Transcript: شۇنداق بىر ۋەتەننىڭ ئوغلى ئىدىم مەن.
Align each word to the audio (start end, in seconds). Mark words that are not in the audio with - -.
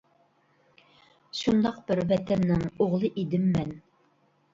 شۇنداق 1.39 1.77
بىر 1.91 2.01
ۋەتەننىڭ 2.11 2.63
ئوغلى 2.87 3.13
ئىدىم 3.25 3.45
مەن. 3.59 3.71